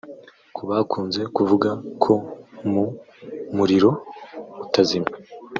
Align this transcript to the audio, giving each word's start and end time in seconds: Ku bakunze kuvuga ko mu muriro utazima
Ku 0.55 0.61
bakunze 0.69 1.21
kuvuga 1.35 1.69
ko 2.03 2.13
mu 2.71 2.83
muriro 3.55 3.89
utazima 4.65 5.07